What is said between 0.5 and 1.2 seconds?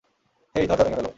হেই, দরজা ভেঙে ফেলো!